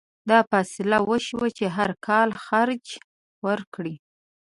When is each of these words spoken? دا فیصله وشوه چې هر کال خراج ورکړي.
دا 0.29 0.39
فیصله 0.51 0.97
وشوه 1.09 1.47
چې 1.57 1.65
هر 1.75 1.91
کال 2.07 2.29
خراج 2.43 2.87
ورکړي. 3.45 3.95